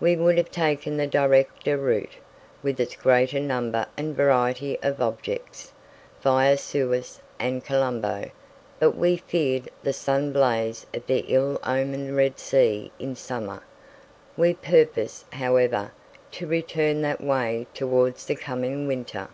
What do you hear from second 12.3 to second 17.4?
Sea in summer. We purpose, however, to return that